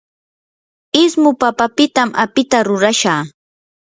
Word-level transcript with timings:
ismu 1.03 1.31
papapitam 1.41 2.09
apita 2.23 2.59
rurashaa. 2.67 3.21